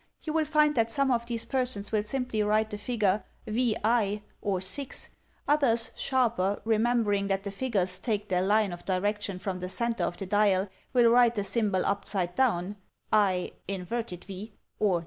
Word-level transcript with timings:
You 0.23 0.33
will 0.33 0.45
find 0.45 0.73
that 0.73 0.89
some 0.89 1.11
of 1.11 1.27
these 1.27 1.45
persons 1.45 1.91
will 1.91 2.03
simply 2.03 2.41
write 2.41 2.71
the 2.71 2.77
figure 2.79 3.23
VI 3.45 4.23
or 4.41 4.59
6; 4.59 5.09
others, 5.47 5.91
sharper, 5.95 6.59
remembering 6.65 7.27
that 7.27 7.43
the 7.43 7.51
figures 7.51 7.99
take 7.99 8.27
their 8.27 8.41
line 8.41 8.73
of 8.73 8.83
direction 8.83 9.37
from 9.37 9.59
the 9.59 9.69
centre 9.69 10.03
of 10.03 10.17
the 10.17 10.25
dial, 10.25 10.69
will 10.91 11.11
write 11.11 11.35
the 11.35 11.43
symbol 11.43 11.85
upside 11.85 12.33
down, 12.33 12.77
lA 13.13 13.45
or 13.59 13.85
9. 14.09 14.49